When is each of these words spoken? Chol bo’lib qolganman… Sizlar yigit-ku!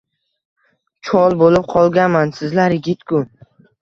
Chol 1.09 1.37
bo’lib 1.41 1.67
qolganman… 1.73 2.33
Sizlar 2.39 2.77
yigit-ku! 2.79 3.23